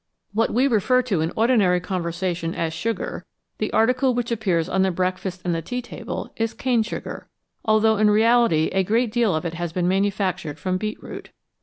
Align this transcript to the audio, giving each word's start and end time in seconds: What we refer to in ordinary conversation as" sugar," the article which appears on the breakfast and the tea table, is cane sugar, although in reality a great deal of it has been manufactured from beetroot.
What 0.33 0.49
we 0.51 0.67
refer 0.67 1.03
to 1.03 1.21
in 1.21 1.31
ordinary 1.35 1.79
conversation 1.79 2.55
as" 2.55 2.73
sugar," 2.73 3.23
the 3.59 3.71
article 3.71 4.15
which 4.15 4.31
appears 4.31 4.67
on 4.67 4.81
the 4.81 4.89
breakfast 4.89 5.43
and 5.45 5.53
the 5.53 5.61
tea 5.61 5.79
table, 5.79 6.33
is 6.37 6.55
cane 6.55 6.81
sugar, 6.81 7.29
although 7.65 7.97
in 7.97 8.09
reality 8.09 8.69
a 8.71 8.83
great 8.83 9.11
deal 9.11 9.35
of 9.35 9.45
it 9.45 9.53
has 9.53 9.71
been 9.71 9.87
manufactured 9.87 10.57
from 10.57 10.77
beetroot. 10.79 11.29